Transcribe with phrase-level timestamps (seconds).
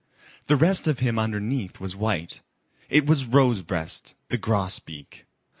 [0.47, 2.41] The rest of him underneath was white.
[2.89, 5.27] It was Rosebreast the Grosbeak.